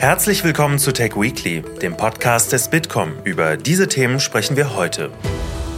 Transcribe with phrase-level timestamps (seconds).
[0.00, 3.12] Herzlich willkommen zu Tech Weekly, dem Podcast des Bitkom.
[3.24, 5.10] Über diese Themen sprechen wir heute.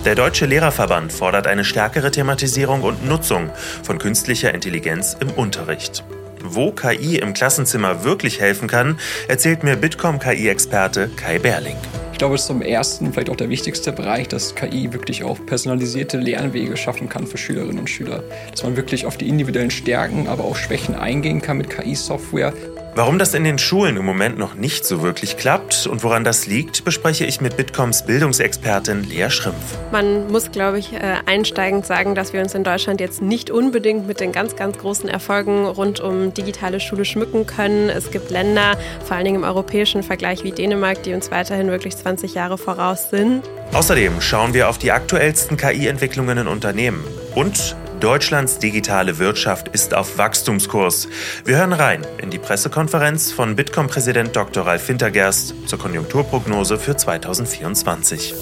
[0.04, 3.50] Der Deutsche Lehrerverband fordert eine stärkere Thematisierung und Nutzung
[3.82, 6.04] von künstlicher Intelligenz im Unterricht.
[6.40, 8.96] Wo KI im Klassenzimmer wirklich helfen kann,
[9.26, 11.76] erzählt mir Bitkom KI-Experte Kai Berling.
[12.12, 15.44] Ich glaube, es ist zum ersten, vielleicht auch der wichtigste Bereich, dass KI wirklich auch
[15.44, 18.22] personalisierte Lernwege schaffen kann für Schülerinnen und Schüler.
[18.52, 22.52] Dass man wirklich auf die individuellen Stärken, aber auch Schwächen eingehen kann mit KI-Software.
[22.94, 26.46] Warum das in den Schulen im Moment noch nicht so wirklich klappt und woran das
[26.46, 29.78] liegt, bespreche ich mit Bitkoms Bildungsexpertin Lea Schrimpf.
[29.90, 34.06] Man muss, glaube ich, äh, einsteigend sagen, dass wir uns in Deutschland jetzt nicht unbedingt
[34.06, 37.88] mit den ganz, ganz großen Erfolgen rund um digitale Schule schmücken können.
[37.88, 41.96] Es gibt Länder, vor allen Dingen im europäischen Vergleich wie Dänemark, die uns weiterhin wirklich
[41.96, 43.42] 20 Jahre voraus sind.
[43.72, 47.02] Außerdem schauen wir auf die aktuellsten KI-Entwicklungen in Unternehmen
[47.34, 51.08] und Deutschlands digitale Wirtschaft ist auf Wachstumskurs.
[51.46, 54.66] Wir hören rein in die Pressekonferenz von Bitkom-Präsident Dr.
[54.66, 58.34] Ralf Wintergerst zur Konjunkturprognose für 2024.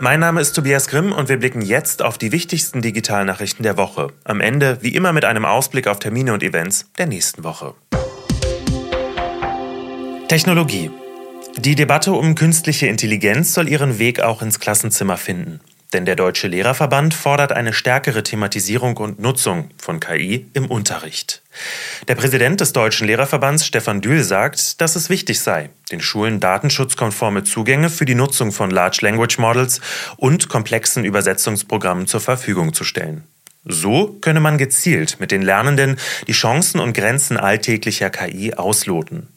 [0.00, 4.08] Mein Name ist Tobias Grimm und wir blicken jetzt auf die wichtigsten Digitalnachrichten der Woche.
[4.24, 7.74] Am Ende, wie immer, mit einem Ausblick auf Termine und Events der nächsten Woche.
[10.28, 10.90] Technologie.
[11.56, 15.60] Die Debatte um künstliche Intelligenz soll ihren Weg auch ins Klassenzimmer finden.
[15.92, 21.42] Denn der Deutsche Lehrerverband fordert eine stärkere Thematisierung und Nutzung von KI im Unterricht.
[22.08, 27.44] Der Präsident des Deutschen Lehrerverbands, Stefan Dühl, sagt, dass es wichtig sei, den Schulen datenschutzkonforme
[27.44, 29.80] Zugänge für die Nutzung von Large Language Models
[30.16, 33.22] und komplexen Übersetzungsprogrammen zur Verfügung zu stellen.
[33.64, 39.28] So könne man gezielt mit den Lernenden die Chancen und Grenzen alltäglicher KI ausloten.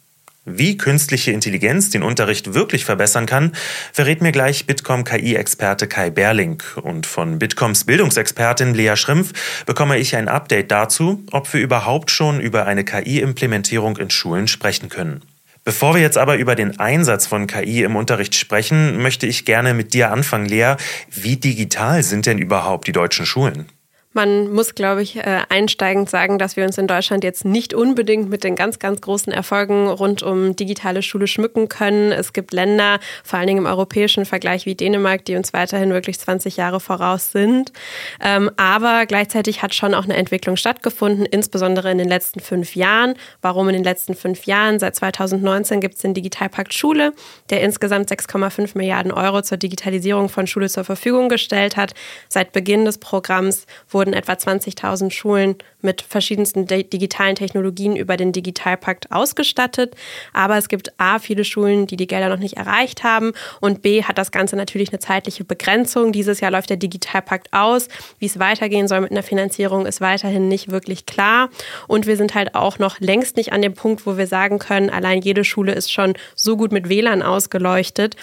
[0.45, 3.51] Wie künstliche Intelligenz den Unterricht wirklich verbessern kann,
[3.93, 6.63] verrät mir gleich Bitkom KI-Experte Kai Berling.
[6.81, 12.39] Und von Bitkoms Bildungsexpertin Lea Schrimpf bekomme ich ein Update dazu, ob wir überhaupt schon
[12.39, 15.21] über eine KI-Implementierung in Schulen sprechen können.
[15.65, 19.73] Bevor wir jetzt aber über den Einsatz von KI im Unterricht sprechen, möchte ich gerne
[19.73, 20.75] mit dir anfangen, Lea.
[21.11, 23.67] Wie digital sind denn überhaupt die deutschen Schulen?
[24.11, 28.27] Man muss, glaube ich, äh, einsteigend sagen, dass wir uns in Deutschland jetzt nicht unbedingt
[28.27, 32.11] mit den ganz, ganz großen Erfolgen rund um digitale Schule schmücken können.
[32.11, 36.19] Es gibt Länder, vor allen Dingen im europäischen Vergleich wie Dänemark, die uns weiterhin wirklich
[36.19, 37.71] 20 Jahre voraus sind.
[38.19, 43.13] Ähm, aber gleichzeitig hat schon auch eine Entwicklung stattgefunden, insbesondere in den letzten fünf Jahren.
[43.43, 44.79] Warum in den letzten fünf Jahren?
[44.79, 47.13] Seit 2019 gibt es den Digitalpakt Schule,
[47.51, 51.93] der insgesamt 6,5 Milliarden Euro zur Digitalisierung von Schule zur Verfügung gestellt hat.
[52.27, 58.31] Seit Beginn des Programms wurde wurden etwa 20.000 Schulen mit verschiedensten digitalen Technologien über den
[58.31, 59.93] Digitalpakt ausgestattet.
[60.31, 64.03] Aber es gibt A, viele Schulen, die die Gelder noch nicht erreicht haben und B,
[64.03, 66.13] hat das Ganze natürlich eine zeitliche Begrenzung.
[66.13, 67.89] Dieses Jahr läuft der Digitalpakt aus.
[68.19, 71.49] Wie es weitergehen soll mit einer Finanzierung, ist weiterhin nicht wirklich klar.
[71.87, 74.89] Und wir sind halt auch noch längst nicht an dem Punkt, wo wir sagen können,
[74.89, 78.15] allein jede Schule ist schon so gut mit WLAN ausgeleuchtet,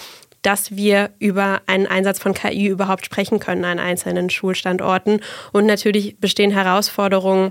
[0.47, 5.21] dass wir über einen Einsatz von KI überhaupt sprechen können an einzelnen Schulstandorten.
[5.51, 7.51] Und natürlich bestehen Herausforderungen,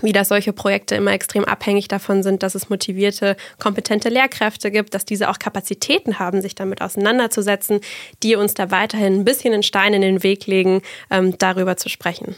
[0.00, 4.94] wie dass solche Projekte immer extrem abhängig davon sind, dass es motivierte, kompetente Lehrkräfte gibt,
[4.94, 7.80] dass diese auch Kapazitäten haben, sich damit auseinanderzusetzen,
[8.22, 10.80] die uns da weiterhin ein bisschen einen Stein in den Weg legen,
[11.10, 12.34] ähm, darüber zu sprechen.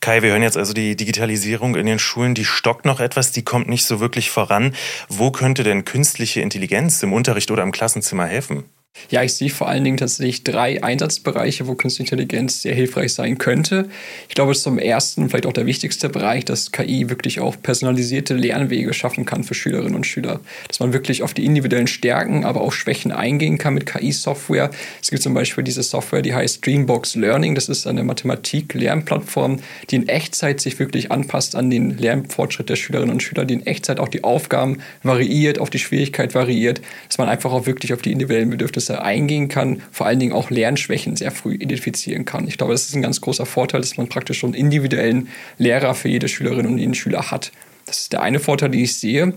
[0.00, 3.42] Kai, wir hören jetzt also die Digitalisierung in den Schulen, die stockt noch etwas, die
[3.42, 4.74] kommt nicht so wirklich voran.
[5.08, 8.64] Wo könnte denn künstliche Intelligenz im Unterricht oder im Klassenzimmer helfen?
[9.10, 13.38] Ja, ich sehe vor allen Dingen tatsächlich drei Einsatzbereiche, wo Künstliche Intelligenz sehr hilfreich sein
[13.38, 13.88] könnte.
[14.28, 17.56] Ich glaube, es ist zum ersten, vielleicht auch der wichtigste Bereich, dass KI wirklich auch
[17.60, 20.40] personalisierte Lernwege schaffen kann für Schülerinnen und Schüler.
[20.68, 24.70] Dass man wirklich auf die individuellen Stärken, aber auch Schwächen eingehen kann mit KI-Software.
[25.02, 27.54] Es gibt zum Beispiel diese Software, die heißt Dreambox Learning.
[27.54, 29.60] Das ist eine Mathematik-Lernplattform,
[29.90, 33.66] die in Echtzeit sich wirklich anpasst an den Lernfortschritt der Schülerinnen und Schüler, die in
[33.66, 38.02] Echtzeit auch die Aufgaben variiert, auf die Schwierigkeit variiert, dass man einfach auch wirklich auf
[38.02, 42.48] die individuellen Bedürfnisse Bedürfnisse eingehen kann, vor allen Dingen auch Lernschwächen sehr früh identifizieren kann.
[42.48, 45.28] Ich glaube, das ist ein ganz großer Vorteil, dass man praktisch schon einen individuellen
[45.58, 47.52] Lehrer für jede Schülerin und jeden Schüler hat.
[47.86, 49.34] Das ist der eine Vorteil, den ich sehe.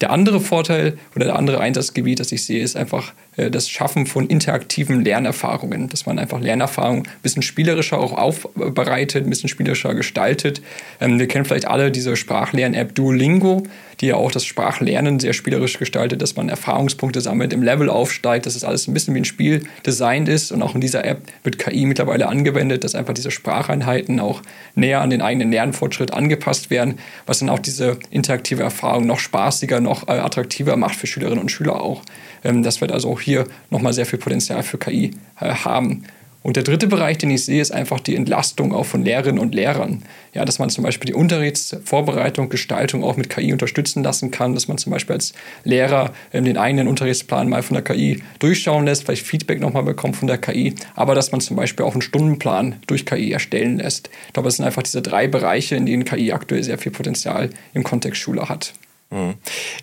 [0.00, 4.06] Der andere Vorteil oder der andere Einsatzgebiet, das ich sehe, ist einfach äh, das Schaffen
[4.06, 9.94] von interaktiven Lernerfahrungen, dass man einfach Lernerfahrungen ein bisschen spielerischer auch aufbereitet, ein bisschen spielerischer
[9.94, 10.60] gestaltet.
[11.00, 13.62] Ähm, wir kennen vielleicht alle diese Sprachlern-App Duolingo,
[14.00, 18.46] die ja auch das Sprachlernen sehr spielerisch gestaltet, dass man Erfahrungspunkte sammelt, im Level aufsteigt,
[18.46, 20.52] dass es das alles ein bisschen wie ein Spiel designt ist.
[20.52, 24.42] Und auch in dieser App wird KI mittlerweile angewendet, dass einfach diese Spracheinheiten auch
[24.74, 29.80] näher an den eigenen Lernfortschritt angepasst werden, was dann auch diese interaktive Erfahrung noch spaßiger,
[29.86, 32.02] noch äh, attraktiver macht für Schülerinnen und Schüler auch.
[32.44, 36.04] Ähm, das wird also auch hier nochmal sehr viel Potenzial für KI äh, haben.
[36.46, 39.52] Und der dritte Bereich, den ich sehe, ist einfach die Entlastung auch von Lehrerinnen und
[39.52, 40.04] Lehrern.
[40.32, 44.68] Ja, dass man zum Beispiel die Unterrichtsvorbereitung, Gestaltung auch mit KI unterstützen lassen kann, dass
[44.68, 45.32] man zum Beispiel als
[45.64, 50.14] Lehrer ähm, den eigenen Unterrichtsplan mal von der KI durchschauen lässt, vielleicht Feedback nochmal bekommt
[50.14, 54.08] von der KI, aber dass man zum Beispiel auch einen Stundenplan durch KI erstellen lässt.
[54.28, 57.50] Ich glaube, es sind einfach diese drei Bereiche, in denen KI aktuell sehr viel Potenzial
[57.74, 58.72] im Kontext Schule hat.
[59.10, 59.34] Mhm.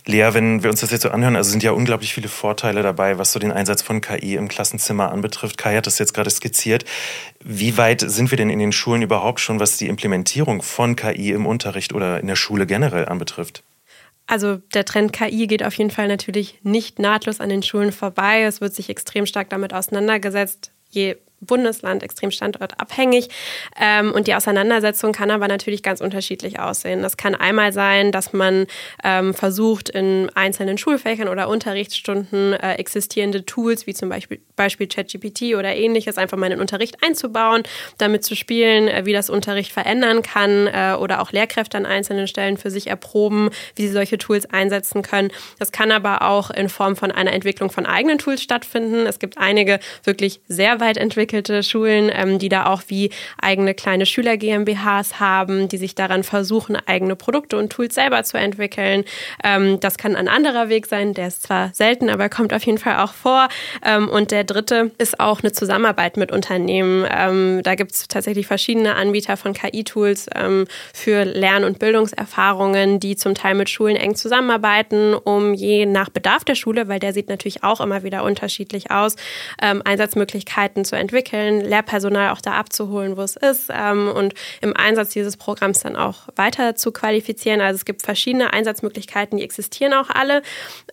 [0.05, 3.17] Lea, wenn wir uns das jetzt so anhören, also sind ja unglaublich viele Vorteile dabei,
[3.17, 5.57] was so den Einsatz von KI im Klassenzimmer anbetrifft.
[5.57, 6.83] Kai hat das jetzt gerade skizziert.
[7.41, 11.31] Wie weit sind wir denn in den Schulen überhaupt schon, was die Implementierung von KI
[11.31, 13.63] im Unterricht oder in der Schule generell anbetrifft?
[14.27, 18.43] Also der Trend KI geht auf jeden Fall natürlich nicht nahtlos an den Schulen vorbei.
[18.43, 20.71] Es wird sich extrem stark damit auseinandergesetzt.
[20.89, 21.15] Je
[21.45, 23.29] Bundesland extrem standortabhängig.
[23.79, 27.01] Ähm, und die Auseinandersetzung kann aber natürlich ganz unterschiedlich aussehen.
[27.01, 28.67] Das kann einmal sein, dass man
[29.03, 35.55] ähm, versucht, in einzelnen Schulfächern oder Unterrichtsstunden äh, existierende Tools wie zum Beispiel, Beispiel ChatGPT
[35.55, 37.63] oder ähnliches einfach mal in den Unterricht einzubauen,
[37.97, 42.27] damit zu spielen, äh, wie das Unterricht verändern kann äh, oder auch Lehrkräfte an einzelnen
[42.27, 45.31] Stellen für sich erproben, wie sie solche Tools einsetzen können.
[45.59, 49.05] Das kann aber auch in Form von einer Entwicklung von eigenen Tools stattfinden.
[49.05, 53.09] Es gibt einige wirklich sehr weit entwickelte entwickelte Schulen, ähm, die da auch wie
[53.41, 58.37] eigene kleine Schüler GmbHs haben, die sich daran versuchen, eigene Produkte und Tools selber zu
[58.37, 59.03] entwickeln.
[59.43, 62.77] Ähm, das kann ein anderer Weg sein, der ist zwar selten, aber kommt auf jeden
[62.77, 63.47] Fall auch vor.
[63.83, 67.05] Ähm, und der dritte ist auch eine Zusammenarbeit mit Unternehmen.
[67.09, 73.15] Ähm, da gibt es tatsächlich verschiedene Anbieter von KI-Tools ähm, für Lern- und Bildungserfahrungen, die
[73.15, 77.29] zum Teil mit Schulen eng zusammenarbeiten, um je nach Bedarf der Schule, weil der sieht
[77.29, 79.15] natürlich auch immer wieder unterschiedlich aus,
[79.61, 84.75] ähm, Einsatzmöglichkeiten zu entwickeln entwickeln, Lehrpersonal auch da abzuholen, wo es ist ähm, und im
[84.75, 87.61] Einsatz dieses Programms dann auch weiter zu qualifizieren.
[87.61, 90.41] Also es gibt verschiedene Einsatzmöglichkeiten, die existieren auch alle.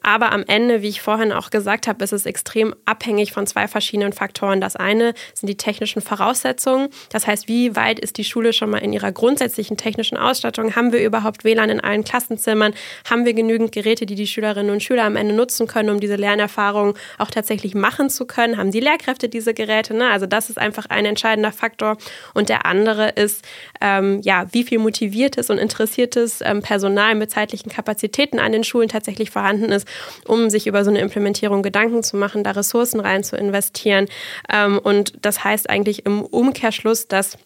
[0.02, 3.68] Aber am Ende, wie ich vorhin auch gesagt habe, ist es extrem abhängig von zwei
[3.68, 4.60] verschiedenen Faktoren.
[4.60, 6.88] Das eine sind die technischen Voraussetzungen.
[7.10, 10.76] Das heißt, wie weit ist die Schule schon mal in ihrer grundsätzlichen technischen Ausstattung?
[10.76, 12.72] Haben wir überhaupt WLAN in allen Klassenzimmern?
[13.08, 16.16] Haben wir genügend Geräte, die die Schülerinnen und Schüler am Ende nutzen können, um diese
[16.16, 18.56] Lernerfahrung auch tatsächlich machen zu können?
[18.56, 19.94] Haben die Lehrkräfte diese Geräte?
[20.10, 21.96] Also das ist einfach ein entscheidender Faktor.
[22.34, 23.44] Und der andere ist,
[23.80, 28.88] ähm, ja, wie viel motiviertes und interessiertes ähm, Personal mit zeitlichen Kapazitäten an den Schulen
[28.88, 29.86] tatsächlich vorhanden ist,
[30.26, 34.06] um sich über so eine Implementierung Gedanken zu machen, da Ressourcen rein zu investieren.
[34.52, 37.38] Ähm, und das heißt eigentlich im Umkehrschluss, dass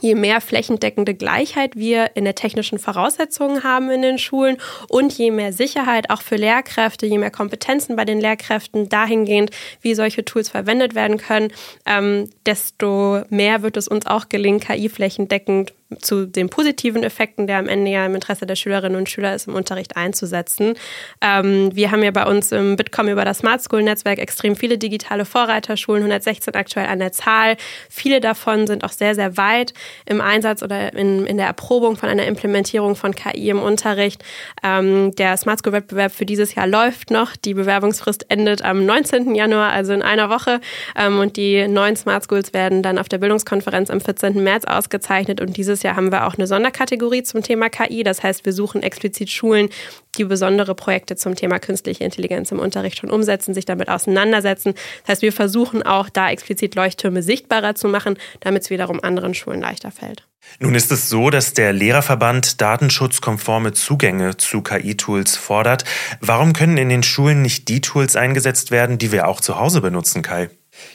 [0.00, 4.58] je mehr flächendeckende Gleichheit wir in der technischen Voraussetzungen haben in den Schulen
[4.88, 9.50] und je mehr Sicherheit auch für Lehrkräfte, je mehr Kompetenzen bei den Lehrkräften dahingehend,
[9.80, 11.52] wie solche Tools verwendet werden können,
[11.86, 17.58] ähm, desto mehr wird es uns auch gelingen, KI flächendeckend zu den positiven Effekten, der
[17.58, 20.74] am Ende ja im Interesse der Schülerinnen und Schüler ist, im Unterricht einzusetzen.
[21.22, 24.76] Ähm, wir haben ja bei uns im Bitkom über das Smart School Netzwerk extrem viele
[24.76, 27.56] digitale Vorreiterschulen, 116 aktuell an der Zahl.
[27.88, 29.72] Viele davon sind auch sehr, sehr weit
[30.04, 34.22] im Einsatz oder in, in der Erprobung von einer Implementierung von KI im Unterricht.
[34.62, 37.34] Ähm, der Smart School Wettbewerb für dieses Jahr läuft noch.
[37.34, 39.34] Die Bewerbungsfrist endet am 19.
[39.34, 40.60] Januar, also in einer Woche.
[40.96, 44.42] Ähm, und die neuen Smart Schools werden dann auf der Bildungskonferenz am 14.
[44.42, 45.40] März ausgezeichnet.
[45.40, 48.02] Und dieses Jahr haben wir auch eine Sonderkategorie zum Thema KI.
[48.02, 49.68] Das heißt, wir suchen explizit Schulen,
[50.16, 54.74] die besondere Projekte zum Thema künstliche Intelligenz im Unterricht schon umsetzen, sich damit auseinandersetzen.
[55.02, 59.34] Das heißt, wir versuchen auch da explizit Leuchttürme sichtbarer zu machen, damit es wiederum anderen
[59.34, 60.26] Schulen leichter fällt.
[60.60, 65.84] Nun ist es so, dass der Lehrerverband datenschutzkonforme Zugänge zu KI-Tools fordert.
[66.20, 69.80] Warum können in den Schulen nicht die Tools eingesetzt werden, die wir auch zu Hause
[69.80, 70.48] benutzen, Kai?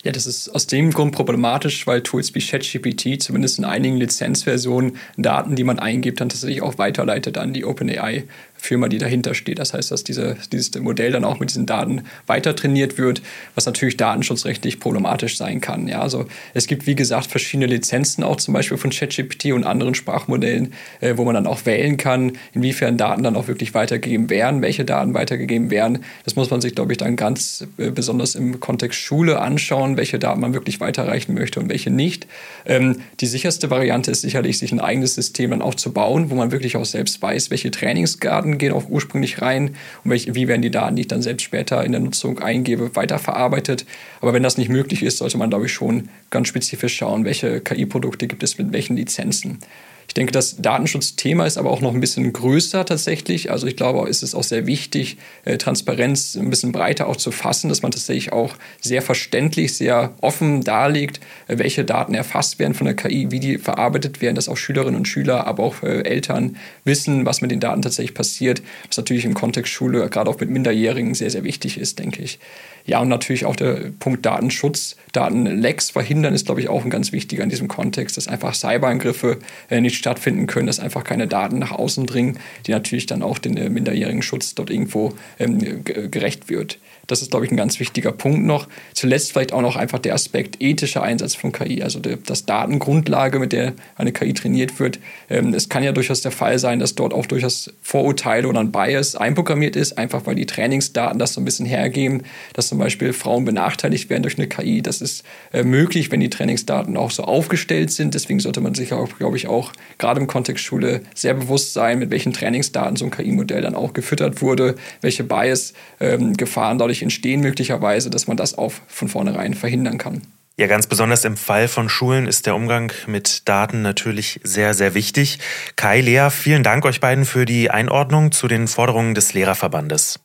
[0.04, 4.98] Ja, das ist aus dem Grund problematisch, weil Tools wie ChatGPT zumindest in einigen Lizenzversionen
[5.18, 8.25] Daten, die man eingibt, dann tatsächlich auch weiterleitet an die OpenAI
[8.63, 9.60] Firma, die dahinter steht.
[9.60, 13.22] Das heißt, dass diese, dieses Modell dann auch mit diesen Daten weiter trainiert wird,
[13.55, 15.89] was natürlich datenschutzrechtlich problematisch sein kann.
[15.89, 19.96] Ja, also es gibt, wie gesagt, verschiedene Lizenzen auch zum Beispiel von ChatGPT und anderen
[19.96, 24.62] Sprachmodellen, äh, wo man dann auch wählen kann, inwiefern Daten dann auch wirklich weitergegeben werden,
[24.62, 26.00] welche Daten weitergegeben werden.
[26.24, 30.20] Das muss man sich, glaube ich, dann ganz äh, besonders im Kontext Schule anschauen, welche
[30.20, 32.27] Daten man wirklich weiterreichen möchte und welche nicht.
[32.65, 36.36] Ähm, die sicherste Variante ist sicherlich, sich ein eigenes System dann auch zu bauen, wo
[36.36, 40.48] man wirklich auch selbst weiß, welche Trainingsdaten Daten gehen auch ursprünglich rein und welche, wie
[40.48, 43.86] werden die Daten, die ich dann selbst später in der Nutzung eingebe, weiterverarbeitet.
[44.22, 47.62] Aber wenn das nicht möglich ist, sollte man, glaube ich, schon ganz spezifisch schauen, welche
[47.62, 49.60] KI-Produkte gibt es mit welchen Lizenzen.
[50.08, 53.52] Ich denke, das Datenschutzthema ist aber auch noch ein bisschen größer tatsächlich.
[53.52, 57.32] Also ich glaube, es ist auch sehr wichtig, äh, Transparenz ein bisschen breiter auch zu
[57.32, 62.74] fassen, dass man tatsächlich auch sehr verständlich, sehr offen darlegt, äh, welche Daten erfasst werden
[62.74, 66.04] von der KI, wie die verarbeitet werden, dass auch Schülerinnen und Schüler, aber auch äh,
[66.04, 70.40] Eltern wissen, was mit den Daten tatsächlich passiert, was natürlich im Kontext Schule, gerade auch
[70.40, 72.40] mit Minderjährigen, sehr, sehr wichtig ist, denke ich.
[72.86, 77.14] Ja, und natürlich auch der Punkt Datenschutz, Datenlecks verhindern ist, glaube ich, auch ein ganz
[77.14, 81.60] wichtiger in diesem Kontext, dass einfach Cyberangriffe äh, nicht stattfinden können, dass einfach keine Daten
[81.60, 86.50] nach außen dringen, die natürlich dann auch den äh, minderjährigen Schutz dort irgendwo ähm, gerecht
[86.50, 86.80] wird.
[87.08, 88.68] Das ist, glaube ich, ein ganz wichtiger Punkt noch.
[88.94, 93.40] Zuletzt vielleicht auch noch einfach der Aspekt ethischer Einsatz von KI, also der, das Datengrundlage,
[93.40, 95.00] mit der eine KI trainiert wird.
[95.30, 98.72] Ähm, es kann ja durchaus der Fall sein, dass dort auch durchaus Vorurteile oder ein
[98.72, 103.12] Bias einprogrammiert ist, einfach weil die Trainingsdaten das so ein bisschen hergeben, dass zum Beispiel
[103.12, 104.82] Frauen benachteiligt werden durch eine KI.
[104.82, 108.14] Das ist äh, möglich, wenn die Trainingsdaten auch so aufgestellt sind.
[108.14, 112.00] Deswegen sollte man sich auch, glaube ich, auch gerade im Kontext Schule sehr bewusst sein,
[112.00, 117.42] mit welchen Trainingsdaten so ein KI-Modell dann auch gefüttert wurde, welche Bias-Gefahren ähm, dadurch entstehen
[117.42, 120.22] möglicherweise, dass man das auch von vornherein verhindern kann.
[120.56, 124.94] Ja, ganz besonders im Fall von Schulen ist der Umgang mit Daten natürlich sehr, sehr
[124.94, 125.40] wichtig.
[125.76, 130.20] Kai, Lea, vielen Dank euch beiden für die Einordnung zu den Forderungen des Lehrerverbandes.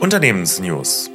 [0.00, 1.10] Unternehmensnews.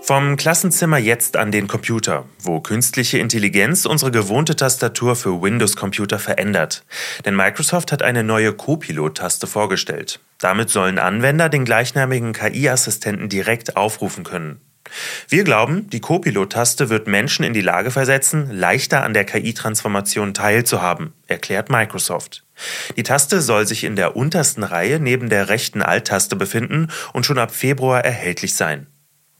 [0.00, 6.84] Vom Klassenzimmer jetzt an den Computer, wo künstliche Intelligenz unsere gewohnte Tastatur für Windows-Computer verändert.
[7.24, 10.18] Denn Microsoft hat eine neue Copilot-Taste vorgestellt.
[10.42, 14.60] Damit sollen Anwender den gleichnamigen KI-Assistenten direkt aufrufen können.
[15.28, 21.12] Wir glauben, die Copilot-Taste wird Menschen in die Lage versetzen, leichter an der KI-Transformation teilzuhaben,
[21.28, 22.44] erklärt Microsoft.
[22.96, 27.38] Die Taste soll sich in der untersten Reihe neben der rechten Alt-Taste befinden und schon
[27.38, 28.88] ab Februar erhältlich sein.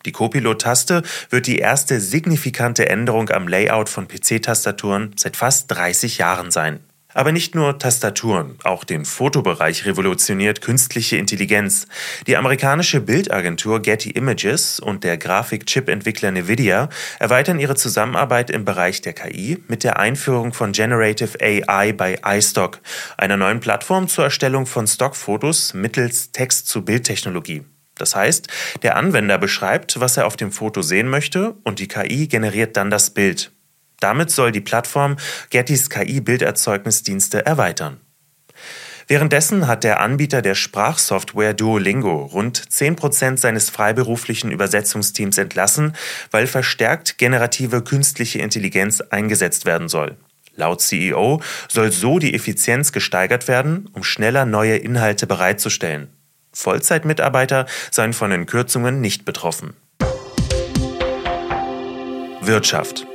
[0.07, 6.53] Die Copilot-Taste wird die erste signifikante Änderung am Layout von PC-Tastaturen seit fast 30 Jahren
[6.53, 6.79] sein.
[7.15, 11.87] Aber nicht nur Tastaturen, auch den Fotobereich revolutioniert künstliche Intelligenz.
[12.27, 16.89] Die amerikanische Bildagentur Getty Images und der Grafikchip-Entwickler Nvidia
[17.19, 22.81] erweitern ihre Zusammenarbeit im Bereich der KI mit der Einführung von Generative AI bei iStock,
[23.17, 27.65] einer neuen Plattform zur Erstellung von Stockfotos mittels Text-zu-Bild-Technologie.
[27.97, 28.49] Das heißt,
[28.83, 32.91] der Anwender beschreibt, was er auf dem Foto sehen möchte und die KI generiert dann
[32.91, 33.53] das Bild.
[34.03, 35.17] Damit soll die Plattform
[35.51, 38.01] Gettys KI-Bilderzeugnisdienste erweitern.
[39.07, 45.95] Währenddessen hat der Anbieter der Sprachsoftware Duolingo rund 10% seines freiberuflichen Übersetzungsteams entlassen,
[46.31, 50.17] weil verstärkt generative künstliche Intelligenz eingesetzt werden soll.
[50.55, 56.09] Laut CEO soll so die Effizienz gesteigert werden, um schneller neue Inhalte bereitzustellen.
[56.53, 59.75] Vollzeitmitarbeiter seien von den Kürzungen nicht betroffen.
[62.41, 63.07] Wirtschaft.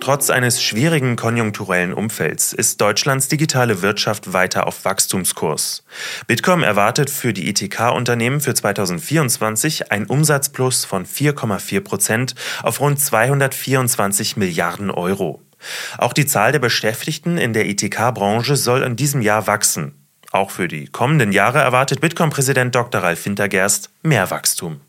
[0.00, 5.84] Trotz eines schwierigen konjunkturellen Umfelds ist Deutschlands digitale Wirtschaft weiter auf Wachstumskurs.
[6.26, 14.38] Bitkom erwartet für die ITK-Unternehmen für 2024 ein Umsatzplus von 4,4 Prozent auf rund 224
[14.38, 15.42] Milliarden Euro.
[15.98, 19.94] Auch die Zahl der Beschäftigten in der ITK-Branche soll in diesem Jahr wachsen.
[20.32, 23.02] Auch für die kommenden Jahre erwartet Bitkom-Präsident Dr.
[23.02, 24.80] Ralf Wintergerst mehr Wachstum.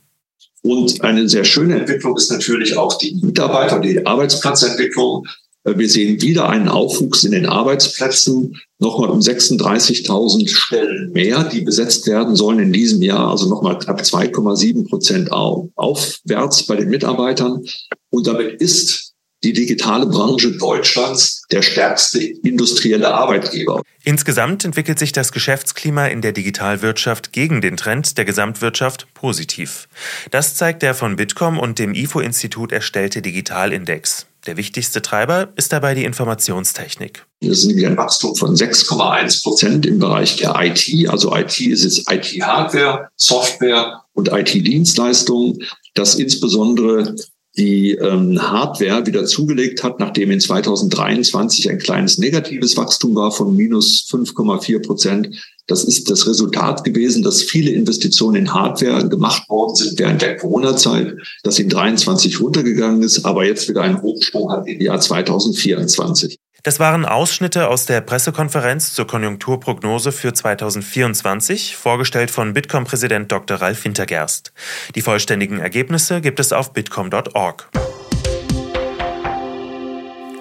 [0.63, 5.27] Und eine sehr schöne Entwicklung ist natürlich auch die Mitarbeiter- die Arbeitsplatzentwicklung.
[5.63, 12.07] Wir sehen wieder einen Aufwuchs in den Arbeitsplätzen, nochmal um 36.000 Stellen mehr, die besetzt
[12.07, 17.63] werden sollen in diesem Jahr, also nochmal knapp 2,7 Prozent aufwärts bei den Mitarbeitern.
[18.09, 19.10] Und damit ist
[19.43, 23.81] die digitale Branche Deutschlands der stärkste industrielle Arbeitgeber.
[24.03, 29.87] Insgesamt entwickelt sich das Geschäftsklima in der Digitalwirtschaft gegen den Trend der Gesamtwirtschaft positiv.
[30.31, 34.25] Das zeigt der von Bitkom und dem IFO-Institut erstellte Digitalindex.
[34.47, 37.25] Der wichtigste Treiber ist dabei die Informationstechnik.
[37.41, 41.09] Wir sind wieder ein Wachstum von 6,1 Prozent im Bereich der IT.
[41.09, 47.15] Also IT ist jetzt IT-Hardware, Software und IT-Dienstleistungen, das insbesondere
[47.57, 53.55] die ähm, Hardware wieder zugelegt hat, nachdem in 2023 ein kleines negatives Wachstum war von
[53.55, 55.35] minus 5,4 Prozent.
[55.67, 60.37] Das ist das Resultat gewesen, dass viele Investitionen in Hardware gemacht worden sind während der
[60.37, 66.39] Corona-Zeit, das in 23 runtergegangen ist, aber jetzt wieder einen Hochsprung hat im Jahr 2024.
[66.63, 73.57] Das waren Ausschnitte aus der Pressekonferenz zur Konjunkturprognose für 2024, vorgestellt von Bitkom-Präsident Dr.
[73.57, 74.53] Ralf Wintergerst.
[74.93, 77.67] Die vollständigen Ergebnisse gibt es auf bitkom.org.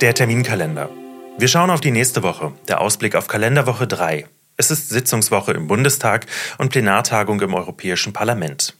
[0.03, 0.91] Der Terminkalender.
[1.39, 4.27] Wir schauen auf die nächste Woche, der Ausblick auf Kalenderwoche 3.
[4.59, 6.27] Es ist Sitzungswoche im Bundestag
[6.59, 8.75] und Plenartagung im Europäischen Parlament.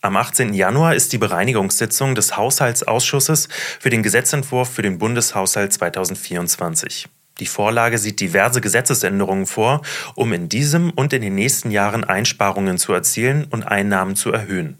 [0.00, 0.54] Am 18.
[0.54, 3.48] Januar ist die Bereinigungssitzung des Haushaltsausschusses
[3.80, 7.08] für den Gesetzentwurf für den Bundeshaushalt 2024.
[7.40, 9.82] Die Vorlage sieht diverse Gesetzesänderungen vor,
[10.14, 14.78] um in diesem und in den nächsten Jahren Einsparungen zu erzielen und Einnahmen zu erhöhen.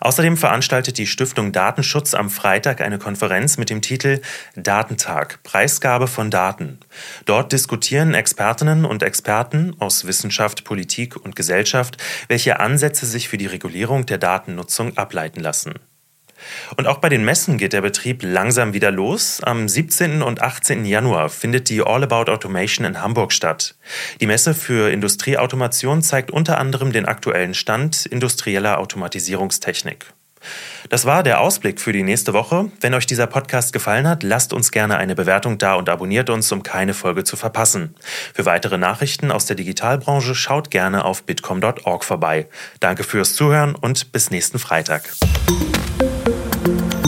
[0.00, 4.20] Außerdem veranstaltet die Stiftung Datenschutz am Freitag eine Konferenz mit dem Titel
[4.54, 6.78] Datentag Preisgabe von Daten.
[7.24, 11.96] Dort diskutieren Expertinnen und Experten aus Wissenschaft, Politik und Gesellschaft,
[12.28, 15.74] welche Ansätze sich für die Regulierung der Datennutzung ableiten lassen.
[16.76, 19.40] Und auch bei den Messen geht der Betrieb langsam wieder los.
[19.42, 20.22] Am 17.
[20.22, 20.84] und 18.
[20.84, 23.74] Januar findet die All About Automation in Hamburg statt.
[24.20, 30.06] Die Messe für Industrieautomation zeigt unter anderem den aktuellen Stand industrieller Automatisierungstechnik.
[30.88, 32.70] Das war der Ausblick für die nächste Woche.
[32.80, 36.50] Wenn euch dieser Podcast gefallen hat, lasst uns gerne eine Bewertung da und abonniert uns,
[36.52, 37.94] um keine Folge zu verpassen.
[38.34, 42.46] Für weitere Nachrichten aus der Digitalbranche schaut gerne auf bitcom.org vorbei.
[42.80, 45.02] Danke fürs Zuhören und bis nächsten Freitag.
[46.66, 47.05] Thank you.